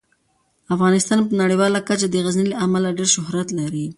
[0.75, 3.85] افغانستان په نړیواله کچه د غزني له امله ډیر شهرت لري.